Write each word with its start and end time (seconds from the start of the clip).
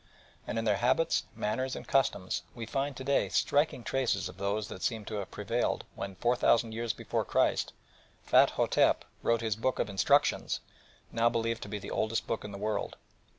And 0.47 0.57
in 0.57 0.65
their 0.65 0.77
habits, 0.77 1.25
manners, 1.35 1.75
and 1.75 1.87
customs, 1.87 2.41
we 2.55 2.65
find 2.65 2.97
to 2.97 3.03
day 3.03 3.29
striking 3.29 3.83
traces 3.83 4.27
of 4.27 4.37
those 4.37 4.67
that 4.67 4.81
seem 4.81 5.05
to 5.05 5.17
have 5.17 5.29
prevailed 5.29 5.85
when 5.93 6.15
four 6.15 6.35
thousand 6.35 6.71
years 6.71 6.91
before 6.91 7.23
Christ, 7.23 7.71
Ptah 8.27 8.47
hotep 8.49 9.05
wrote 9.21 9.41
his 9.41 9.55
book 9.55 9.77
of 9.77 9.91
"Instructions," 9.91 10.59
now 11.11 11.29
believed 11.29 11.61
to 11.61 11.69
be 11.69 11.77
the 11.77 11.91
oldest 11.91 12.25
book 12.25 12.43
in 12.43 12.51
the 12.51 12.57
world. 12.57 12.97